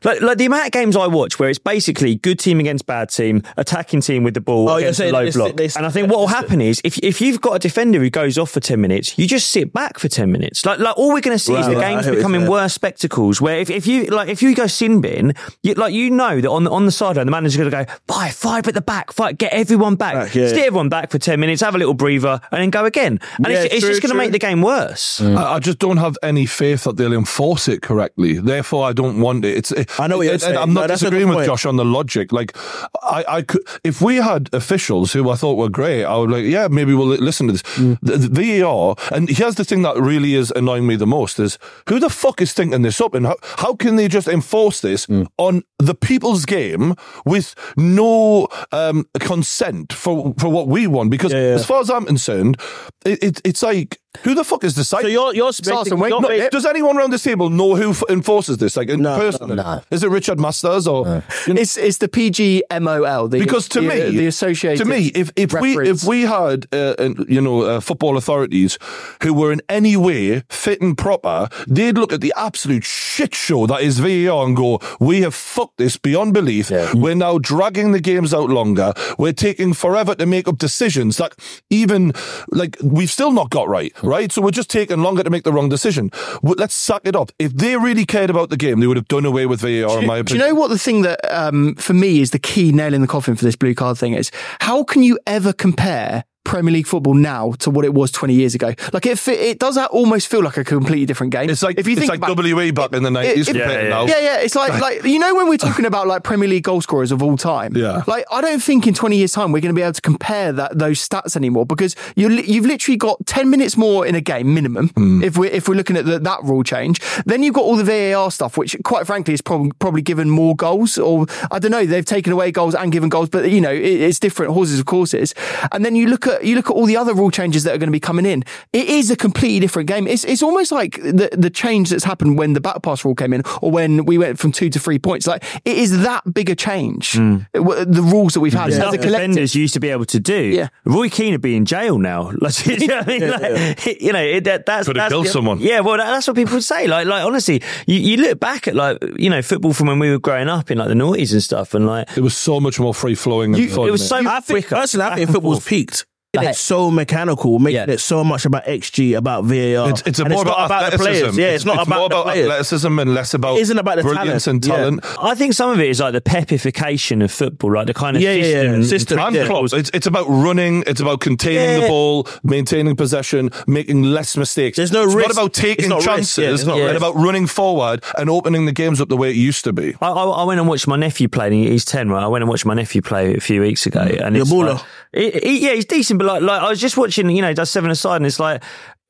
like, 0.03 0.21
like 0.21 0.37
the 0.37 0.45
amount 0.45 0.65
of 0.67 0.71
games 0.71 0.95
I 0.95 1.07
watch 1.07 1.39
where 1.39 1.49
it's 1.49 1.59
basically 1.59 2.15
good 2.15 2.39
team 2.39 2.59
against 2.59 2.85
bad 2.85 3.09
team, 3.09 3.43
attacking 3.57 4.01
team 4.01 4.23
with 4.23 4.33
the 4.33 4.41
ball 4.41 4.69
Oh, 4.69 4.75
against 4.77 4.99
the 4.99 5.11
low 5.11 5.31
block. 5.31 5.59
and 5.59 5.85
I 5.85 5.89
think 5.89 6.09
what 6.09 6.19
will 6.19 6.27
happen 6.27 6.61
is 6.61 6.81
if 6.83 6.97
if 6.99 7.21
you've 7.21 7.41
got 7.41 7.53
a 7.55 7.59
defender 7.59 7.99
who 7.99 8.09
goes 8.09 8.37
off 8.37 8.51
for 8.51 8.59
ten 8.59 8.81
minutes, 8.81 9.17
you 9.17 9.27
just 9.27 9.51
sit 9.51 9.71
back 9.73 9.99
for 9.99 10.07
ten 10.07 10.31
minutes. 10.31 10.65
Like 10.65 10.79
like 10.79 10.97
all 10.97 11.13
we're 11.13 11.21
going 11.21 11.37
to 11.37 11.43
see 11.43 11.53
is 11.53 11.67
the 11.67 11.75
right, 11.75 11.81
games 11.93 12.05
hear 12.05 12.13
what 12.13 12.19
you're 12.21 12.27
becoming 12.29 12.49
worse 12.49 12.73
spectacles. 12.73 13.39
Where 13.39 13.59
if, 13.59 13.69
if 13.69 13.87
you 13.87 14.05
like 14.05 14.29
if 14.29 14.41
you 14.41 14.55
go 14.55 14.67
sin 14.67 15.01
bin, 15.01 15.33
you, 15.63 15.73
like 15.75 15.93
you 15.93 16.09
know 16.09 16.41
that 16.41 16.49
on 16.49 16.63
the 16.63 16.71
on 16.71 16.85
the 16.85 16.91
sideline 16.91 17.27
the 17.27 17.31
manager's 17.31 17.57
going 17.57 17.69
to 17.71 17.85
go 17.85 17.93
five 18.07 18.33
five 18.33 18.67
at 18.67 18.73
the 18.73 18.81
back, 18.81 19.11
five 19.11 19.38
get 19.38 19.53
everyone 19.53 19.95
back, 19.95 20.15
Back, 20.15 20.35
yeah. 20.35 20.55
Steer 20.56 20.68
everyone 20.68 20.90
back 20.90 21.12
for 21.12 21.19
ten 21.19 21.40
minutes, 21.40 21.62
have 21.62 21.75
a 21.75 21.78
little 21.78 21.94
breather, 21.94 22.40
and 22.52 22.62
then 22.62 22.69
go 22.69 22.86
again. 22.86 23.19
And 23.38 23.48
Yeah, 23.48 23.63
it's, 23.63 23.74
it's 23.75 23.80
true, 23.81 23.90
just 23.92 24.02
going 24.02 24.12
to 24.12 24.18
make 24.18 24.31
the 24.31 24.40
game 24.40 24.62
worse. 24.62 25.22
I, 25.22 25.56
I 25.56 25.60
just 25.60 25.80
don't 25.80 25.98
have 25.98 26.18
any 26.24 26.46
faith 26.46 26.84
that 26.86 26.98
they'll 26.98 27.13
enforce 27.13 27.68
it 27.68 27.81
correctly. 27.81 28.34
Therefore, 28.40 28.86
I 28.90 28.94
don't 28.94 29.19
want 29.19 29.46
it. 29.46 29.57
It's. 29.57 29.74
I 30.00 30.07
know 30.07 30.18
what 30.18 30.25
you're 30.25 30.36
it- 30.36 30.42
saying. 30.42 30.57
I'm 30.57 30.74
not 30.74 30.81
No, 30.90 30.96
disagreeing 30.96 31.28
with 31.30 31.38
point. 31.38 31.48
Josh 31.48 31.66
on 31.66 31.75
the 31.75 31.86
logic. 31.86 32.31
Like, 32.31 32.56
I, 33.04 33.24
I 33.28 33.42
could, 33.42 33.62
if 33.84 34.02
we 34.02 34.18
had 34.18 34.50
officials 34.54 35.13
who 35.13 35.30
I 35.30 35.36
thought 35.36 35.56
were 35.57 35.69
great, 35.69 36.04
I 36.06 36.16
would 36.18 36.30
like, 36.31 36.46
yeah, 36.46 36.68
maybe 36.69 36.94
we'll 36.94 37.07
listen 37.07 37.48
to 37.48 37.54
this. 37.54 37.62
Mm. 37.63 37.98
The, 38.02 38.18
the 38.18 38.60
VAR, 38.62 38.96
and 39.12 39.30
here's 39.30 39.56
the 39.56 39.63
thing 39.66 39.81
that 39.84 39.98
really 39.98 40.36
is 40.36 40.52
annoying 40.56 40.88
me 40.88 40.96
the 40.96 41.07
most 41.07 41.40
is 41.40 41.57
who 41.90 42.00
the 42.00 42.10
fuck 42.10 42.42
is 42.42 42.54
thinking 42.54 42.81
this 42.81 43.00
up, 43.02 43.13
and 43.13 43.25
how, 43.25 43.36
how 43.57 43.75
can 43.75 43.96
they 43.96 44.07
just 44.07 44.28
enforce 44.28 44.81
this 44.81 45.06
Mm. 45.06 45.28
on 45.38 45.62
the 45.78 45.94
people's 45.94 46.46
game 46.46 46.96
with 47.25 47.54
no 47.78 48.48
um, 48.72 49.06
consent 49.19 49.94
for 49.94 50.34
for 50.40 50.44
what 50.50 50.68
we 50.68 50.88
want? 50.88 51.12
Because 51.12 51.33
Yeah, 51.33 51.39
yeah. 51.39 51.56
as 51.56 51.65
far 51.65 51.81
as 51.81 51.89
I'm 51.89 52.06
concerned, 52.06 52.57
it, 53.06 53.24
it, 53.24 53.42
it's 53.44 53.63
like 53.63 54.00
Who 54.23 54.33
the 54.35 54.44
fuck 54.44 54.63
is 54.63 54.73
deciding? 54.73 55.06
So 55.07 55.12
you're 55.12 55.33
you're 55.35 55.51
Sarson, 55.53 56.00
wait, 56.00 56.09
you're- 56.09 56.21
not- 56.21 56.31
you're- 56.35 56.50
Does 56.50 56.65
anyone 56.65 56.97
around 56.97 57.12
this 57.12 57.23
table 57.23 57.50
know 57.50 57.75
who 57.75 57.91
f- 57.91 58.03
enforces 58.09 58.57
this? 58.57 58.77
Like 58.77 58.89
in 58.89 59.01
No, 59.01 59.17
person? 59.17 59.56
no. 59.56 59.81
Is 59.91 60.03
it 60.03 60.09
Richard 60.09 60.39
Masters 60.39 60.88
or? 60.88 61.23
You 61.47 61.53
know, 61.53 61.62
It's 61.62 61.77
it's 61.77 61.97
the 61.97 62.07
PGMOL. 62.07 63.29
The, 63.29 63.39
because 63.39 63.67
to 63.69 63.81
the, 63.81 63.88
me, 63.88 64.17
the 64.17 64.27
Associated. 64.27 64.77
to 64.83 64.85
me, 64.85 65.07
if 65.15 65.31
if 65.35 65.53
we 65.53 65.77
if 65.89 66.03
we 66.03 66.21
had 66.23 66.67
uh, 66.73 66.95
you 67.27 67.41
know 67.41 67.62
uh, 67.62 67.79
football 67.79 68.17
authorities 68.17 68.77
who 69.21 69.33
were 69.33 69.51
in 69.51 69.62
any 69.69 69.97
way 69.97 70.41
fit 70.50 70.81
and 70.81 70.97
proper, 70.97 71.47
they'd 71.68 71.97
look 71.97 72.13
at 72.13 72.21
the 72.21 72.33
absolute 72.35 72.83
shit 72.83 73.33
show 73.35 73.65
that 73.68 73.81
is 73.81 74.00
VAR 74.00 74.45
and 74.45 74.56
go, 74.56 74.79
"We 75.00 75.21
have 75.21 75.33
fucked 75.35 75.77
this 75.77 75.97
beyond 75.97 76.33
belief. 76.33 76.71
We're 76.94 77.15
now 77.15 77.38
dragging 77.38 77.91
the 77.91 78.00
games 78.00 78.33
out 78.33 78.50
longer. 78.50 78.94
We're 79.18 79.33
taking 79.33 79.73
forever 79.73 80.15
to 80.15 80.25
make 80.25 80.47
up 80.47 80.57
decisions 80.57 81.18
that 81.18 81.33
even 81.69 82.13
like 82.51 82.77
we've 82.83 83.11
still 83.11 83.31
not 83.31 83.50
got 83.50 83.68
right, 83.68 83.94
right? 84.06 84.31
So 84.31 84.42
we're 84.42 84.52
just 84.52 84.69
taking 84.69 85.02
longer 85.02 85.24
to 85.24 85.30
make 85.30 85.44
the 85.44 85.52
wrong 85.52 85.69
decision. 85.69 86.12
Let's 86.42 86.75
suck 86.75 87.02
it 87.06 87.16
up. 87.16 87.31
If 87.40 87.56
they 87.56 87.78
really 87.78 88.06
cared 88.06 88.30
about 88.30 88.50
the 88.50 88.57
game, 88.57 88.80
they 88.80 88.88
would 88.88 88.98
have 88.98 89.07
done 89.07 89.25
away 89.25 89.46
with 89.46 89.62
VAR. 89.62 90.00
in 90.00 90.07
my 90.07 90.22
Do 90.22 90.34
you 90.34 90.40
know 90.40 90.56
what 90.56 90.69
the 90.69 90.78
thing 90.80 91.02
that 91.04 91.19
um, 91.34 91.75
for 91.75 91.94
me 91.94 92.22
is 92.22 92.31
the 92.31 92.40
key 92.40 92.72
nail 92.72 92.94
in 92.94 93.02
the 93.02 93.07
coffin 93.07 93.36
for 93.36 93.46
this 93.46 93.56
blue 93.56 93.75
card 93.75 93.98
thing 93.98 94.13
is? 94.13 94.31
How 94.62 94.84
can 94.84 95.04
you 95.04 95.19
ever 95.28 95.54
compare 95.54 96.24
Premier 96.45 96.71
League 96.74 96.88
football 96.88 97.13
now 97.13 97.51
to 97.59 97.69
what 97.69 97.83
it 97.83 97.94
was 97.94 98.12
20 98.12 98.33
years 98.33 98.56
ago? 98.56 98.74
Like 98.94 99.06
it, 99.06 99.27
it 99.27 99.59
does 99.59 99.77
almost 99.77 100.27
feel 100.27 100.42
like 100.44 100.56
a 100.57 100.63
completely 100.63 101.06
different 101.06 101.31
game. 101.33 101.50
It's 101.50 101.62
like 101.63 101.77
if 101.77 101.86
you 101.88 101.94
it's 101.94 102.01
think 102.01 102.12
like 102.12 102.21
back, 102.21 102.38
WE 102.38 102.71
back 102.71 102.94
in 102.94 103.03
the 103.03 103.12
nineties. 103.12 103.50
if- 103.50 103.56
compared 103.56 103.80
to 103.80 103.83
Yeah, 103.83 103.89
now. 103.89 104.06
Yeah, 104.06 104.19
yeah. 104.19 104.39
It's 104.39 104.56
like 104.56 104.80
like 104.88 105.03
you 105.03 105.19
know 105.19 105.36
when 105.36 105.50
we're 105.50 105.57
talking 105.57 105.86
about 105.86 106.07
like 106.07 106.24
Premier 106.24 106.47
League 106.47 106.63
goal 106.63 106.80
scorers 106.81 107.12
of 107.12 107.21
all 107.21 107.36
time. 107.36 107.75
Yeah. 107.75 108.03
Like 108.07 108.25
I 108.31 108.39
don't 108.42 108.62
think 108.63 108.88
in 108.88 108.94
twenty 108.94 109.18
years' 109.18 109.33
time 109.33 109.51
we're 109.51 109.59
going 109.59 109.74
to 109.74 109.77
be 109.77 109.81
able 109.83 109.94
to 109.94 110.01
compare 110.01 110.51
that 110.53 110.77
those 110.80 111.06
stats 111.06 111.36
anymore 111.36 111.65
because 111.65 111.95
you 112.15 112.30
you've 112.30 112.65
literally 112.65 112.97
got 112.97 113.25
ten 113.25 113.50
minutes 113.50 113.75
more 113.75 114.06
in 114.06 114.15
a 114.15 114.21
game 114.21 114.53
minimum 114.53 114.89
Hmm. 114.89 115.24
if 115.24 115.38
we 115.38 115.47
are 115.50 115.51
if 115.51 115.68
we're 115.68 115.75
looking 115.75 115.97
at 115.97 116.06
the, 116.06 116.19
that 116.19 116.44
rule 116.44 116.63
change. 116.63 117.01
Then 117.25 117.42
you've 117.44 117.56
got 117.56 117.63
all 117.63 117.75
the 117.75 117.83
VAR 117.83 118.30
stuff, 118.31 118.56
which 118.57 118.75
quite 118.83 119.07
frankly 119.07 119.33
is 119.33 119.42
prob- 119.42 119.77
probably 119.80 120.01
given 120.03 120.30
more 120.30 120.56
goals 120.56 120.97
or 120.97 121.25
I 121.51 121.59
don't 121.59 121.71
know. 121.71 121.86
They've 121.86 122.06
taken 122.06 122.31
away 122.33 122.51
goals 122.51 122.75
and 122.75 122.92
given 122.92 123.09
goals, 123.09 123.30
but 123.30 123.50
you 123.50 123.59
know 123.62 123.71
it, 123.71 123.81
it's 123.83 124.19
different 124.19 124.53
horses 124.53 124.80
of 124.80 124.86
courses. 124.86 125.33
And 125.71 125.83
then 125.83 125.95
you 125.95 126.07
look 126.07 126.27
at 126.27 126.34
you 126.41 126.55
look 126.55 126.69
at 126.69 126.73
all 126.73 126.85
the 126.85 126.97
other 126.97 127.13
rule 127.13 127.31
changes 127.31 127.63
that 127.63 127.73
are 127.73 127.77
going 127.77 127.87
to 127.87 127.91
be 127.91 127.99
coming 127.99 128.25
in. 128.25 128.43
It 128.73 128.87
is 128.87 129.09
a 129.11 129.15
completely 129.15 129.59
different 129.59 129.87
game. 129.87 130.07
It's 130.07 130.23
it's 130.23 130.43
almost 130.43 130.71
like 130.71 131.01
the 131.01 131.29
the 131.33 131.49
change 131.49 131.89
that's 131.89 132.03
happened 132.03 132.37
when 132.37 132.53
the 132.53 132.61
back 132.61 132.81
pass 132.83 133.03
rule 133.05 133.15
came 133.15 133.33
in, 133.33 133.43
or 133.61 133.71
when 133.71 134.05
we 134.05 134.17
went 134.17 134.39
from 134.39 134.51
two 134.51 134.69
to 134.69 134.79
three 134.79 134.99
points. 134.99 135.27
Like 135.27 135.43
it 135.65 135.77
is 135.77 136.01
that 136.03 136.33
big 136.33 136.49
a 136.49 136.55
change. 136.55 137.13
Hmm. 137.13 137.37
w- 137.53 137.85
The 137.85 138.01
rules 138.01 138.33
that 138.33 138.39
we've 138.41 138.53
had 138.53 138.69
as 138.69 138.75
Stuff 138.75 138.93
a 138.93 138.97
defenders 138.97 139.55
used 139.55 139.73
to 139.75 139.79
be 139.79 139.89
able 139.89 140.05
to 140.05 140.19
do. 140.19 140.35
Yeah. 140.43 140.67
Roy 140.85 141.09
Keane 141.09 141.31
would 141.33 141.41
be 141.41 141.55
in 141.55 141.65
jail 141.65 141.97
now. 141.97 142.31
Like, 142.41 142.65
you 142.67 142.87
know 142.87 142.97
what 142.97 143.09
I 143.09 143.19
mean? 143.19 143.29
Like, 143.29 144.01
you 144.01 144.13
know, 144.13 144.21
it, 144.21 144.43
that, 144.43 144.65
that's 144.65 144.87
Could 144.87 144.97
have 144.97 145.09
killed 145.09 145.27
someone. 145.27 145.59
Yeah, 145.59 145.79
well, 145.79 145.97
that, 145.97 146.05
that's 146.05 146.27
what 146.27 146.35
people 146.35 146.53
would 146.55 146.63
say. 146.63 146.87
Like, 146.87 147.07
like 147.07 147.25
honestly, 147.25 147.61
you, 147.87 147.97
you 147.99 148.17
look 148.17 148.39
back 148.39 148.67
at 148.67 148.75
like 148.75 148.97
you 149.17 149.29
know 149.29 149.41
football 149.41 149.73
from 149.73 149.87
when 149.87 149.99
we 149.99 150.11
were 150.11 150.19
growing 150.19 150.47
up 150.47 150.69
in 150.69 150.77
like 150.77 150.87
the 150.89 150.93
noughties 150.93 151.31
and 151.33 151.41
stuff, 151.41 151.73
and 151.73 151.87
like 151.87 152.07
It 152.17 152.21
was 152.21 152.35
so 152.37 152.59
much 152.59 152.79
more 152.79 152.93
free 152.93 153.15
flowing. 153.15 153.53
You- 153.55 153.65
it 153.85 153.91
was 153.91 154.07
so 154.07 154.17
I 154.17 154.39
think 154.41 154.45
quicker. 154.67 154.75
personally, 154.75 155.05
I 155.05 155.15
think 155.15 155.27
and 155.27 155.33
football's 155.35 155.57
forth. 155.57 155.67
peaked. 155.67 156.05
Like- 156.37 156.49
It's 156.49 156.59
so 156.59 156.91
mechanical, 156.91 157.59
making 157.59 157.75
Yeah. 157.87 157.93
it 157.95 157.99
so 157.99 158.23
much 158.23 158.45
about 158.45 158.65
XG, 158.65 159.15
about 159.15 159.43
VAR. 159.45 159.89
It's, 159.89 160.03
it's 160.05 160.19
And 160.19 160.29
more 160.29 160.43
not 160.45 160.65
about, 160.65 160.91
the 160.91 160.97
players. 160.97 161.17
athleticism. 161.23 161.39
Yeah, 161.39 161.47
it's, 161.47 161.65
not 161.65 161.75
about 161.75 161.97
more 161.97 162.05
about 162.07 162.25
players. 162.25 162.45
athleticism 162.47 162.99
and 162.99 163.13
less 163.13 163.33
about 163.33 163.57
It 163.57 163.61
isn't 163.61 163.77
about 163.77 163.97
the 163.97 164.03
brilliance 164.03 164.45
talent. 164.45 164.65
and 164.65 164.71
Yeah. 164.71 164.75
talent. 164.77 165.05
I 165.21 165.35
think 165.35 165.53
some 165.53 165.71
of 165.71 165.79
it 165.79 165.89
is 165.89 165.99
like 165.99 166.13
the 166.13 166.21
pepification 166.21 167.21
of 167.21 167.31
football, 167.31 167.69
right? 167.71 167.87
the 167.87 167.93
kind 167.93 168.15
of 168.17 168.23
Yeah, 168.23 168.33
yeah, 168.33 168.43
system. 168.43 168.81
yeah. 168.81 168.87
System. 168.87 169.19
And 169.19 169.35
Yeah. 169.35 169.45
clubs. 169.47 169.73
It's, 169.73 169.89
it's 169.93 170.07
about 170.07 170.25
running. 170.27 170.83
It's 170.87 171.01
about 171.01 171.19
containing 171.19 171.81
the 171.81 171.87
ball, 171.87 172.27
maintaining 172.43 172.95
possession, 172.95 173.49
making 173.67 174.03
less 174.03 174.35
mistakes. 174.37 174.77
There's 174.77 174.91
no 174.91 175.03
risk. 175.03 175.09
it's 175.09 175.15
risk. 175.15 175.27
not 175.29 175.33
about 175.43 175.45
It's 175.49 175.59
taking 175.59 175.89
not 175.89 175.95
risk. 175.97 176.07
chances. 176.09 176.37
Yeah, 176.37 176.49
it's 176.53 176.65
not 176.65 176.77
it's 176.77 176.85
risk. 176.93 176.97
about 176.97 177.15
running 177.15 177.47
forward 177.47 178.03
and 178.17 178.29
opening 178.29 178.65
the 178.65 178.71
games 178.71 178.99
up 179.01 179.09
the 179.09 179.17
way 179.17 179.29
it 179.29 179.35
used 179.35 179.63
to 179.65 179.73
be. 179.73 179.93
I, 180.01 180.07
I, 180.09 180.23
I 180.23 180.43
went 180.43 180.59
and 180.59 180.67
watched 180.69 180.87
my 180.87 180.95
nephew 180.95 181.27
play. 181.27 181.45
And 181.47 181.53
he's 181.53 181.85
ten, 181.85 182.09
right? 182.09 182.23
I 182.23 182.27
went 182.27 182.41
and 182.43 182.49
watched 182.49 182.65
my 182.65 182.73
nephew 182.73 183.01
play 183.01 183.35
a 183.35 183.39
few 183.39 183.61
weeks 183.61 183.85
ago, 183.85 183.99
and 183.99 184.35
You're 184.35 184.43
it's 184.43 184.51
a 184.51 184.55
baller. 184.55 184.73
like, 184.75 184.81
he- 185.15 185.31
he- 185.31 185.65
yeah, 185.65 185.73
he's 185.73 185.85
decent, 185.85 186.19
but 186.19 186.25
like, 186.25 186.41
like 186.41 186.62
I 186.62 186.69
was 186.69 186.79
just 186.79 186.97
watching, 186.97 187.29
you 187.29 187.41
know, 187.41 187.53
does 187.53 187.69
seven 187.69 187.89
aside, 187.89 188.17
and 188.17 188.25
it's 188.25 188.39
like. 188.39 188.62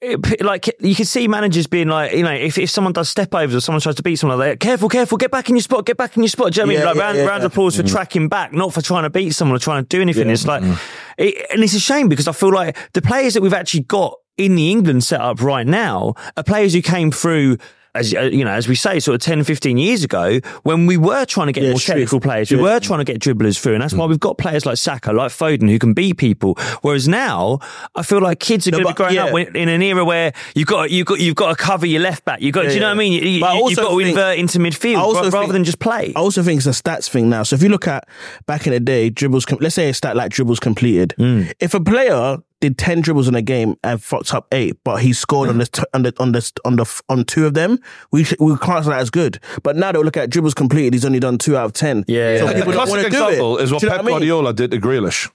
it- 0.02 0.44
like 0.44 0.68
you 0.80 0.94
can 0.94 1.06
see 1.06 1.28
managers 1.28 1.68
being 1.68 1.88
like, 1.88 2.12
you 2.14 2.22
know, 2.22 2.32
if, 2.32 2.58
if 2.58 2.70
someone 2.70 2.94
does 2.94 3.10
step 3.10 3.34
overs 3.34 3.56
or 3.56 3.60
someone 3.62 3.82
tries 3.82 3.96
to 3.96 4.04
beat 4.04 4.18
someone 4.18 4.38
like 4.38 4.50
that, 4.52 4.60
careful, 4.60 4.88
careful, 4.90 5.18
get 5.18 5.32
back 5.32 5.50
in 5.50 5.56
your 5.56 5.64
spot, 5.64 5.86
get 5.86 5.98
back 5.98 6.16
in 6.16 6.22
your 6.22 6.30
spot. 6.30 6.54
Do 6.54 6.62
you 6.62 6.68
know 6.68 6.74
what 6.74 6.76
I 6.76 6.78
mean? 6.78 6.86
Like 6.86 6.96
yeah, 6.96 7.02
round, 7.02 7.18
yeah, 7.18 7.26
round 7.26 7.44
of 7.44 7.52
applause 7.52 7.76
for 7.76 7.84
mm-hmm. 7.84 7.96
tracking 7.96 8.28
back, 8.30 8.54
not 8.54 8.74
for 8.74 8.82
trying 8.82 9.04
to 9.04 9.10
beat 9.10 9.32
someone 9.32 9.56
or 9.56 9.60
trying 9.60 9.84
to 9.84 9.88
do 9.88 10.02
anything. 10.02 10.30
It's 10.30 10.46
like, 10.46 10.62
mm-hmm. 10.62 10.76
it, 11.18 11.48
and 11.52 11.64
it's 11.64 11.74
a 11.74 11.80
shame 11.80 12.08
because 12.10 12.28
I 12.28 12.34
feel 12.34 12.54
like 12.54 12.78
the 12.94 13.02
players 13.02 13.34
that 13.34 13.42
we've 13.42 13.54
actually 13.54 13.84
got 13.84 14.16
in 14.38 14.56
the 14.56 14.70
England 14.70 15.04
setup 15.04 15.42
right 15.42 15.66
now 15.66 16.14
are 16.38 16.44
players 16.44 16.74
who 16.74 16.82
came 16.82 17.10
through. 17.10 17.58
As 17.96 18.14
uh, 18.14 18.22
you 18.24 18.44
know, 18.46 18.52
as 18.52 18.68
we 18.68 18.76
say, 18.76 19.00
sort 19.00 19.16
of 19.16 19.22
10, 19.22 19.44
15 19.46 19.78
years 19.78 20.04
ago, 20.04 20.40
when 20.64 20.86
we 20.86 20.98
were 20.98 21.26
trying 21.26 21.48
to 21.48 21.54
get 21.54 21.64
Yeah, 21.64 21.70
more 21.72 21.80
true. 21.80 21.94
technical 21.96 22.20
players, 22.20 22.52
we 22.52 22.58
Yeah. 22.58 22.64
were 22.64 22.80
trying 22.80 23.00
to 23.00 23.06
get 23.06 23.20
dribblers 23.22 23.58
through, 23.58 23.74
and 23.74 23.82
that's 23.82 23.94
why 23.94 24.06
we've 24.06 24.20
got 24.20 24.38
players 24.38 24.66
like 24.66 24.78
Saka, 24.78 25.14
like 25.14 25.32
Foden, 25.32 25.70
who 25.70 25.80
can 25.80 25.94
be 25.94 26.14
people. 26.14 26.56
Whereas 26.82 27.08
now, 27.08 27.60
I 27.96 28.04
feel 28.04 28.20
like 28.22 28.40
kids 28.40 28.68
are 28.68 28.72
No, 28.72 28.80
going 28.80 28.88
to 28.88 28.94
be 28.94 28.98
growing 28.98 29.16
yeah. 29.16 29.26
up 29.50 29.56
in 29.56 29.70
an 29.70 29.82
era 29.82 30.04
where 30.04 30.34
you've 30.56 30.68
got 30.68 30.92
you've 30.92 31.06
got 31.08 31.20
you've 31.22 31.36
got 31.36 31.50
to 31.58 31.64
cover 31.64 31.86
your 31.86 32.02
left 32.02 32.26
back. 32.26 32.42
You've 32.42 32.54
got, 32.54 32.68
do 32.68 32.74
you 32.74 32.80
know 32.82 32.88
what 32.88 32.96
I 32.96 33.00
mean? 33.00 33.14
You, 33.14 33.22
you, 33.22 33.40
But 33.40 33.50
I 33.52 33.54
you've 33.54 33.62
also 33.64 33.82
got 33.84 33.90
to 33.92 33.98
think- 33.98 34.10
invert 34.10 34.38
into 34.40 34.60
midfield 34.60 35.14
rather 35.16 35.32
think- 35.32 35.52
than 35.54 35.64
just 35.64 35.80
play. 35.80 36.12
I 36.16 36.20
also 36.20 36.44
think 36.44 36.58
it's 36.58 36.68
a 36.68 36.72
stats 36.72 37.10
thing 37.10 37.30
now. 37.30 37.44
So 37.44 37.56
if 37.56 37.64
you 37.64 37.70
look 37.70 37.88
at 37.88 38.08
back 38.46 38.68
in 38.68 38.74
the 38.74 38.80
day, 38.80 39.10
dribbles, 39.10 39.46
let's 39.62 39.76
say 39.76 39.90
a 39.90 39.94
stat 39.94 40.16
like 40.18 40.32
dribbles 40.32 40.60
completed. 40.60 41.14
If 41.60 41.74
a 41.74 41.80
player 41.80 42.38
did 42.62 42.78
10 42.78 43.02
dribbles 43.02 43.28
in 43.28 43.36
a 43.36 43.42
game 43.42 43.76
and 43.84 44.02
fucked 44.02 44.34
up 44.34 44.48
eight, 44.54 44.78
but 44.84 44.98
he 45.02 45.14
scored 45.14 45.50
on 45.50 45.58
the, 45.58 45.66
t- 45.66 45.84
on 45.94 46.04
the, 46.04 46.14
on 46.20 46.32
the, 46.32 46.52
on 46.66 46.76
the, 46.78 47.02
on 47.10 47.24
two 47.26 47.46
of 47.46 47.54
them, 47.54 47.80
we, 48.12 48.24
sh- 48.24 48.34
we 48.40 48.56
class 48.58 48.86
that 48.86 49.00
as 49.00 49.10
good. 49.10 49.40
But 49.64 49.76
now 49.76 49.92
they'll 49.92 50.04
look 50.04 50.18
at 50.18 50.30
dribbles 50.30 50.54
completed, 50.54 50.94
he's 50.94 51.06
only 51.06 51.20
done 51.20 51.38
two 51.38 51.58
out 51.58 51.66
of 51.66 51.74
10. 51.74 52.06
Yeah, 52.08 52.38
So 52.40 52.46
yeah. 52.46 52.54
The 52.54 52.60
don't 52.60 52.68
want 52.68 52.76
classic 52.90 52.96
to 52.96 53.02
do 53.02 53.08
example 53.28 53.58
it. 53.58 53.64
is 53.64 53.72
what 53.74 53.80
Do 53.82 53.86
you 53.88 53.90
know 53.90 53.96
Pep 53.98 54.06
I 54.06 54.08
mean? 54.08 54.14
Guardiola 54.14 54.54
did 54.54 54.72
to 54.72 54.80
Grealish. 54.80 55.30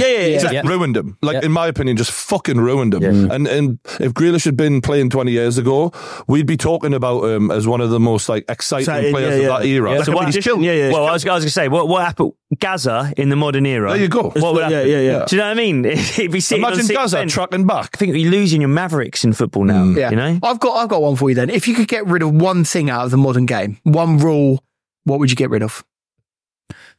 Yeah, 0.00 0.06
yeah, 0.06 0.26
yeah. 0.26 0.38
Just 0.40 0.54
Yeah. 0.54 0.62
ruined 0.66 0.96
him. 0.96 1.16
Like 1.22 1.34
Yeah. 1.34 1.46
in 1.46 1.52
my 1.52 1.66
opinion, 1.66 1.96
just 1.96 2.10
fucking 2.12 2.58
ruined 2.60 2.94
him. 2.94 3.30
And 3.30 3.46
and 3.46 3.78
if 4.00 4.12
Grealish 4.14 4.44
had 4.44 4.56
been 4.56 4.80
playing 4.80 5.10
twenty 5.10 5.32
years 5.32 5.58
ago, 5.58 5.92
we'd 6.26 6.46
be 6.46 6.56
talking 6.56 6.94
about 6.94 7.24
him 7.24 7.50
as 7.50 7.66
one 7.66 7.80
of 7.80 7.90
the 7.90 8.00
most 8.00 8.28
like 8.28 8.44
exciting 8.48 8.82
Exciting, 8.82 9.12
players 9.12 9.40
yeah, 9.42 9.48
of 9.54 9.60
that 9.60 9.66
era. 9.66 9.90
Yeah. 9.90 9.96
Like, 9.98 10.06
So 10.06 10.12
what- 10.12 10.24
mean, 10.24 10.32
he's 10.32 10.44
killed. 10.44 10.62
yeah, 10.62 10.72
yeah. 10.72 10.92
well, 10.92 11.06
I 11.06 11.12
was, 11.12 11.26
I 11.26 11.34
was 11.34 11.42
going 11.44 11.48
to 11.48 11.50
say, 11.50 11.68
what, 11.68 11.88
what 11.88 12.04
happened? 12.04 12.32
Gaza 12.60 13.12
in 13.16 13.28
the 13.30 13.36
modern 13.36 13.64
era. 13.64 13.90
There 13.92 14.00
you 14.02 14.08
go. 14.08 14.30
What 14.30 14.54
would 14.54 14.70
Yeah, 14.70 14.82
yeah, 14.82 15.00
yeah. 15.00 15.24
Do 15.26 15.36
you 15.36 15.40
know 15.42 15.48
what 15.48 15.52
I 15.52 15.54
mean? 15.54 15.84
He'd 15.96 16.30
be 16.30 16.40
sitting 16.40 16.62
Imagine 16.64 16.86
Gaza 16.86 17.16
bench. 17.16 17.32
tracking 17.32 17.66
back. 17.66 17.90
I 17.94 17.96
think 17.96 18.14
you're 18.14 18.30
losing 18.30 18.60
your 18.60 18.68
Mavericks 18.68 19.24
in 19.24 19.32
football 19.32 19.64
now. 19.64 19.84
Mm. 19.84 19.96
Yeah. 19.96 20.10
You 20.10 20.16
know, 20.16 20.38
I've 20.42 20.60
got 20.60 20.74
I've 20.76 20.88
got 20.88 21.00
one 21.02 21.16
for 21.16 21.28
you 21.30 21.34
then. 21.34 21.48
If 21.50 21.66
you 21.66 21.74
could 21.74 21.88
get 21.88 22.06
rid 22.06 22.22
of 22.22 22.30
one 22.32 22.64
thing 22.64 22.90
out 22.90 23.04
of 23.06 23.10
the 23.10 23.16
modern 23.16 23.46
game, 23.46 23.78
one 23.84 24.18
rule, 24.18 24.62
what 25.04 25.18
would 25.18 25.30
you 25.30 25.36
get 25.36 25.48
rid 25.50 25.62
of? 25.62 25.82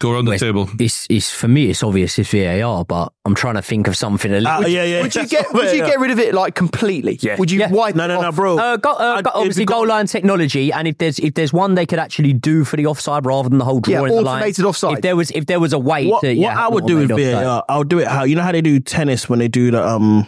Go 0.03 0.11
around 0.11 0.25
the 0.25 0.31
Wait, 0.31 0.39
table. 0.41 0.69
It's, 0.79 1.07
it's 1.09 1.31
for 1.31 1.47
me. 1.47 1.69
It's 1.69 1.81
obvious. 1.81 2.19
It's 2.19 2.29
VAR, 2.29 2.83
but 2.83 3.13
I'm 3.23 3.33
trying 3.35 3.55
to 3.55 3.61
think 3.61 3.87
of 3.87 3.95
something 3.95 4.31
a 4.33 4.41
little. 4.41 4.65
Uh, 4.65 4.67
yeah, 4.67 4.83
yeah. 4.83 5.01
Would 5.01 5.15
you 5.15 5.25
get 5.25 5.53
would 5.53 5.71
you 5.73 5.77
get 5.85 5.97
rid 5.97 6.11
of 6.11 6.19
it 6.19 6.33
like 6.33 6.55
completely? 6.55 7.17
Yeah. 7.21 7.37
Would 7.37 7.49
you 7.49 7.61
Yeah. 7.61 7.69
widen 7.71 7.99
No, 7.99 8.07
no, 8.07 8.17
it 8.19 8.21
no, 8.21 8.27
off? 8.27 8.35
bro. 8.35 8.57
Uh, 8.59 8.75
go, 8.75 8.91
uh, 8.91 8.95
I'd- 9.15 9.23
go- 9.23 9.31
obviously 9.33 9.61
you 9.61 9.65
got- 9.65 9.75
goal 9.75 9.87
line 9.87 10.05
technology, 10.07 10.73
and 10.73 10.89
if 10.89 10.97
there's 10.97 11.19
if 11.19 11.35
there's 11.35 11.53
one 11.53 11.75
they 11.75 11.85
could 11.85 11.99
actually 11.99 12.33
do 12.33 12.65
for 12.65 12.75
the 12.75 12.85
offside 12.85 13.25
rather 13.25 13.47
than 13.47 13.59
the 13.59 13.63
whole 13.65 13.81
Yeah, 13.87 13.99
drawing 13.99 14.15
the 14.17 14.21
line. 14.23 14.35
automated 14.41 14.65
offside. 14.65 14.95
If 14.95 15.01
there 15.03 15.15
was 15.15 15.31
if 15.31 15.45
there 15.45 15.61
was 15.61 15.71
a 15.71 15.79
way 15.79 16.07
what, 16.07 16.19
to, 16.21 16.35
what 16.35 16.53
I 16.57 16.67
would 16.67 16.85
do 16.85 16.97
with 16.97 17.05
automated 17.11 17.35
offside. 17.35 17.45
VAR, 17.45 17.63
I'll 17.69 17.83
do 17.85 17.99
it 17.99 18.07
how 18.09 18.25
you 18.25 18.35
know 18.35 18.41
how 18.43 18.51
they 18.51 18.61
do 18.61 18.81
tennis 18.81 19.29
when 19.29 19.39
they 19.39 19.47
do 19.47 19.71
the 19.71 19.87
um 19.87 20.27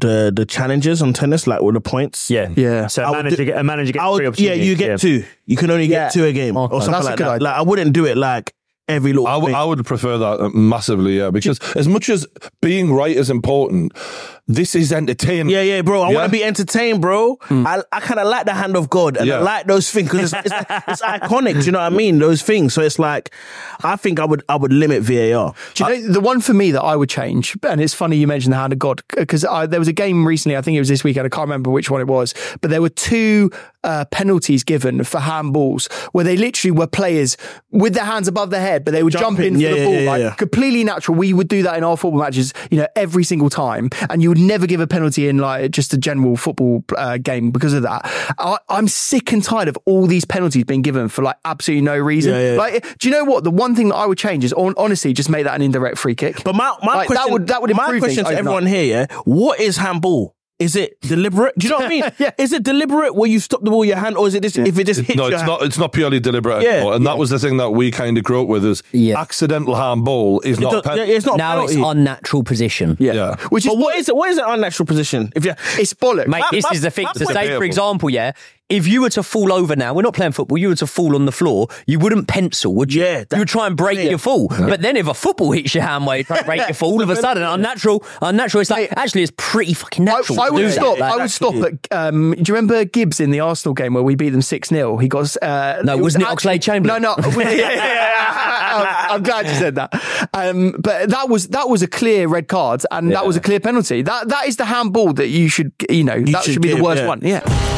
the 0.00 0.32
the 0.34 0.44
challenges 0.46 1.02
on 1.02 1.12
tennis, 1.12 1.46
like 1.46 1.60
with 1.62 1.74
the 1.74 1.80
points. 1.80 2.30
yeah, 2.30 2.48
Yeah. 2.56 2.86
So 2.88 3.02
I 3.02 3.06
a 3.06 3.10
would 3.10 3.16
manager, 3.18 3.36
do- 3.36 3.44
get, 3.46 3.58
a 3.58 3.64
manager 3.64 3.92
gets 3.92 4.04
I 4.04 4.08
would- 4.08 4.36
three 4.36 4.46
yeah, 4.46 4.54
you 4.54 4.74
get 4.76 5.00
two. 5.00 5.24
You 5.46 5.56
can 5.56 5.70
only 5.70 5.86
Yeah. 5.86 6.04
get 6.06 6.12
two 6.12 6.24
a 6.24 6.32
game 6.32 6.56
Okay. 6.56 6.74
or 6.74 6.80
something 6.80 6.92
That's 6.92 7.06
like 7.06 7.16
that. 7.18 7.28
idea. 7.28 7.44
Like 7.44 7.56
I 7.56 7.62
wouldn't 7.62 7.92
do 7.92 8.06
it 8.06 8.16
like 8.16 8.52
every 8.88 9.12
little. 9.12 9.26
I, 9.26 9.32
w- 9.34 9.48
thing. 9.48 9.54
I 9.54 9.64
would 9.64 9.84
prefer 9.84 10.16
that 10.18 10.50
massively, 10.54 11.18
yeah, 11.18 11.30
because 11.30 11.58
as 11.74 11.86
much 11.88 12.08
as 12.08 12.26
being 12.62 12.92
right 12.92 13.14
is 13.16 13.28
important, 13.30 13.92
this 14.48 14.74
is 14.74 14.92
entertainment. 14.92 15.50
Yeah, 15.50 15.60
yeah, 15.62 15.82
bro. 15.82 16.02
I 16.02 16.08
Yeah? 16.10 16.14
want 16.16 16.32
to 16.32 16.32
be 16.38 16.42
entertained, 16.42 17.02
bro. 17.02 17.38
I, 17.50 17.82
I 17.92 18.00
kind 18.00 18.18
of 18.18 18.26
like 18.26 18.46
the 18.46 18.54
hand 18.54 18.76
of 18.76 18.88
God 18.88 19.16
and 19.18 19.30
I 19.30 19.40
like 19.40 19.66
those 19.66 19.90
things 19.90 20.10
because 20.10 20.32
it's, 20.32 20.46
it's, 20.46 20.54
it's 20.88 21.02
iconic. 21.02 21.60
Do 21.60 21.66
you 21.66 21.72
know 21.72 21.80
what 21.80 21.92
I 21.92 21.96
mean? 21.96 22.18
Those 22.18 22.42
things. 22.42 22.72
So 22.72 22.80
it's 22.82 22.98
like, 22.98 23.30
I 23.84 23.96
think 23.96 24.18
I 24.18 24.24
would 24.24 24.42
I 24.48 24.56
would 24.56 24.72
limit 24.72 25.02
VAR. 25.02 25.54
Do 25.74 25.84
you 25.84 25.90
know 26.06 26.12
the 26.14 26.20
one 26.20 26.40
for 26.40 26.54
me 26.54 26.70
that 26.72 26.82
I 26.82 26.96
would 26.96 27.10
change? 27.10 27.56
And 27.62 27.80
it's 27.80 27.94
funny 27.94 28.16
you 28.16 28.26
mentioned 28.26 28.52
the 28.54 28.56
hand 28.58 28.72
of 28.72 28.78
God 28.78 29.02
because 29.16 29.42
there 29.42 29.78
was 29.78 29.88
a 29.88 29.92
game 29.92 30.26
recently. 30.26 30.56
I 30.56 30.62
think 30.62 30.76
it 30.76 30.80
was 30.80 30.88
this 30.88 31.04
weekend. 31.04 31.26
I 31.26 31.28
can't 31.28 31.46
remember 31.46 31.70
which 31.70 31.90
one 31.90 32.00
it 32.00 32.06
was, 32.06 32.32
but 32.62 32.70
there 32.70 32.80
were 32.80 32.88
two 32.88 33.50
uh, 33.84 34.04
penalties 34.06 34.64
given 34.64 35.04
for 35.04 35.20
handballs 35.20 35.90
where 36.12 36.24
they 36.24 36.36
literally 36.36 36.72
were 36.72 36.86
players 36.86 37.36
with 37.70 37.94
their 37.94 38.04
hands 38.04 38.26
above 38.28 38.50
their 38.50 38.60
head, 38.60 38.84
but 38.84 38.90
they 38.92 39.02
would 39.02 39.12
jump 39.12 39.38
Jumping, 39.38 39.46
in 39.46 39.54
for 39.54 39.60
yeah, 39.60 39.70
the 39.70 39.76
yeah, 39.78 39.84
ball 39.84 39.94
yeah, 39.94 40.10
like 40.10 40.20
yeah. 40.20 40.34
completely 40.34 40.84
natural. 40.84 41.16
We 41.16 41.32
would 41.32 41.48
do 41.48 41.62
that 41.62 41.76
in 41.76 41.84
our 41.84 41.96
football 41.96 42.20
matches, 42.20 42.52
you 42.70 42.78
know, 42.78 42.86
every 42.96 43.24
single 43.24 43.50
time, 43.50 43.90
and 44.10 44.22
you 44.22 44.28
would 44.30 44.37
never 44.38 44.66
give 44.66 44.80
a 44.80 44.86
penalty 44.86 45.28
in 45.28 45.38
like 45.38 45.70
just 45.70 45.92
a 45.92 45.98
general 45.98 46.36
football 46.36 46.84
uh, 46.96 47.18
game 47.18 47.50
because 47.50 47.72
of 47.72 47.82
that. 47.82 48.02
I, 48.38 48.58
I'm 48.68 48.88
sick 48.88 49.32
and 49.32 49.42
tired 49.42 49.68
of 49.68 49.76
all 49.84 50.06
these 50.06 50.24
penalties 50.24 50.64
being 50.64 50.82
given 50.82 51.08
for 51.08 51.22
like 51.22 51.36
absolutely 51.44 51.82
no 51.82 51.98
reason. 51.98 52.32
Yeah, 52.32 52.52
yeah. 52.52 52.58
Like, 52.58 52.98
do 52.98 53.08
you 53.08 53.14
know 53.14 53.24
what? 53.24 53.44
The 53.44 53.50
one 53.50 53.74
thing 53.74 53.88
that 53.88 53.96
I 53.96 54.06
would 54.06 54.18
change 54.18 54.44
is 54.44 54.52
on, 54.52 54.74
honestly 54.76 55.12
just 55.12 55.28
make 55.28 55.44
that 55.44 55.54
an 55.54 55.62
indirect 55.62 55.98
free 55.98 56.14
kick. 56.14 56.44
But 56.44 56.54
my, 56.54 56.76
my 56.82 56.94
Like, 56.94 57.06
question, 57.08 57.24
that 57.26 57.32
would 57.32 57.46
that 57.48 57.62
would 57.62 57.74
my 57.76 57.98
question 57.98 58.24
to 58.24 58.30
everyone 58.30 58.66
here, 58.66 58.84
yeah, 58.84 59.16
what 59.24 59.60
is 59.60 59.76
handball? 59.76 60.34
Is 60.58 60.74
it 60.76 61.00
deliberate? 61.02 61.54
Do 61.56 61.66
you 61.66 61.70
know 61.70 61.78
what 61.78 61.86
I 61.86 61.88
mean? 61.88 62.04
Yeah. 62.18 62.30
Is 62.36 62.52
it 62.52 62.62
deliberate 62.64 63.14
where 63.14 63.30
you 63.30 63.38
stop 63.38 63.62
the 63.62 63.70
ball 63.70 63.80
with 63.80 63.88
your 63.88 63.98
hand, 63.98 64.16
or 64.16 64.26
is 64.26 64.34
it 64.34 64.42
just 64.42 64.58
if 64.58 64.76
it 64.78 64.84
just 64.86 65.00
hits 65.00 65.16
No, 65.16 65.24
your 65.24 65.32
it's 65.34 65.42
hand? 65.42 65.48
not. 65.50 65.62
It's 65.62 65.78
not 65.78 65.92
purely 65.92 66.18
deliberate. 66.20 66.62
Yeah, 66.62 66.70
anymore. 66.70 66.94
and 66.94 67.04
yeah. 67.04 67.10
that 67.12 67.18
was 67.18 67.30
the 67.30 67.38
thing 67.38 67.58
that 67.58 67.70
we 67.70 67.90
kind 67.92 68.18
of 68.18 68.24
grew 68.24 68.42
up 68.42 68.48
with: 68.48 68.64
is 68.64 68.82
Yeah. 68.92 69.20
accidental 69.20 69.74
handball 69.76 70.40
is 70.40 70.58
It 70.58 70.62
not. 70.62 70.72
does- 70.72 70.82
pen- 70.82 70.98
yeah, 70.98 71.04
it's 71.04 71.26
not 71.26 71.36
a 71.36 71.38
now 71.38 71.62
it's 71.64 71.74
penalty. 71.74 71.98
unnatural 72.00 72.42
position. 72.42 72.96
Yeah. 72.98 73.12
Yeah. 73.12 73.36
Which 73.50 73.66
is 73.66 73.70
But 73.72 73.78
what 73.78 73.96
is 73.96 74.08
it? 74.08 74.16
What 74.16 74.30
is 74.30 74.38
an 74.38 74.44
unnatural 74.48 74.86
position? 74.86 75.32
If 75.36 75.44
you 75.44 75.54
it's 75.78 75.94
bollocks. 75.94 76.26
Mate, 76.26 76.42
this 76.50 76.64
my- 76.64 76.70
is 76.74 76.80
the 76.82 76.90
thing. 76.90 77.04
my 77.06 77.12
To 77.12 77.26
say, 77.26 77.56
for 77.56 77.64
example, 77.64 78.10
yeah, 78.10 78.32
if 78.68 78.86
you 78.86 79.00
were 79.00 79.10
to 79.10 79.22
fall 79.22 79.52
over 79.52 79.74
now, 79.76 79.94
we're 79.94 80.02
not 80.02 80.14
playing 80.14 80.32
football, 80.32 80.58
you 80.58 80.68
were 80.68 80.74
to 80.76 80.86
fall 80.86 81.14
on 81.14 81.24
the 81.24 81.32
floor, 81.32 81.68
you 81.86 81.98
wouldn't 81.98 82.28
pencil, 82.28 82.74
would 82.74 82.92
you? 82.92 83.02
Yeah, 83.02 83.24
you 83.32 83.38
would 83.38 83.48
try 83.48 83.66
and 83.66 83.76
break 83.76 83.98
yeah. 83.98 84.10
your 84.10 84.18
fall. 84.18 84.48
But 84.48 84.82
then 84.82 84.96
if 84.96 85.08
a 85.08 85.14
football 85.14 85.52
hits 85.52 85.74
your 85.74 85.84
hand 85.84 86.04
while 86.06 86.18
you 86.18 86.24
try 86.24 86.38
to 86.38 86.44
break 86.44 86.60
your 86.60 86.74
fall, 86.74 86.92
all 86.92 87.02
of 87.02 87.10
a 87.10 87.16
sudden, 87.28 87.42
unnatural, 87.42 88.04
unnatural. 88.20 88.60
It's 88.60 88.70
like, 88.70 88.92
actually, 88.92 89.22
it's 89.22 89.32
pretty 89.36 89.72
fucking 89.72 90.04
natural. 90.04 90.40
I 90.40 90.48
to 90.48 90.54
would 90.54 90.72
stop. 90.72 90.98
That. 90.98 91.12
I 91.12 91.16
would 91.16 91.30
stop 91.30 91.54
at. 91.54 91.86
Um, 91.90 92.32
do 92.32 92.38
you 92.38 92.54
remember 92.54 92.84
Gibbs 92.84 93.20
in 93.20 93.30
the 93.30 93.40
Arsenal 93.40 93.74
game 93.74 93.94
where 93.94 94.02
we 94.02 94.14
beat 94.14 94.30
them 94.30 94.42
six 94.42 94.68
0 94.68 94.98
He 94.98 95.08
got. 95.08 95.34
Uh, 95.42 95.80
No, 95.84 95.94
it 95.94 95.96
was 95.96 96.18
wasn't 96.18 96.24
it 96.24 96.28
Oxlade-Chamberlain? 96.28 97.02
No, 97.02 97.14
no. 97.18 97.28
yeah, 97.40 97.50
yeah, 97.50 97.74
yeah. 97.74 99.08
I'm, 99.08 99.16
I'm 99.16 99.22
glad 99.22 99.46
you 99.46 99.54
said 99.54 99.76
that. 99.76 100.28
Um, 100.34 100.74
but 100.78 101.10
that 101.10 101.28
was 101.28 101.48
that 101.48 101.68
was 101.68 101.82
a 101.82 101.88
clear 101.88 102.28
red 102.28 102.48
card, 102.48 102.82
and 102.90 103.12
that 103.12 103.26
was 103.26 103.36
a 103.36 103.40
clear 103.40 103.60
penalty. 103.60 104.02
That 104.02 104.28
that 104.28 104.46
is 104.46 104.56
the 104.56 104.66
handball 104.66 105.12
that 105.14 105.28
you 105.28 105.48
should. 105.48 105.72
You 105.88 106.04
know, 106.04 106.20
that 106.20 106.44
should 106.44 106.54
should, 106.54 106.62
be 106.62 106.68
give, 106.68 106.78
the 106.78 106.84
worst 106.84 107.02
yeah. 107.02 107.08
one. 107.08 107.20
Yeah. 107.22 107.77